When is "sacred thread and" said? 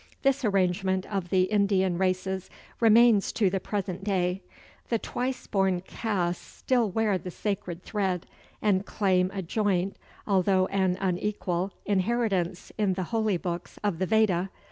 7.29-8.83